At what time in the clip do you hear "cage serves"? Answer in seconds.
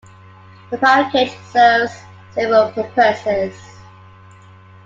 1.11-1.93